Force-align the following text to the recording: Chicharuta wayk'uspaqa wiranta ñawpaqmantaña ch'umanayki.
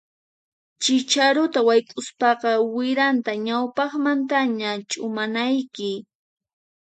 Chicharuta 0.83 1.59
wayk'uspaqa 1.67 2.51
wiranta 2.75 3.31
ñawpaqmantaña 3.45 4.71
ch'umanayki. 4.89 5.91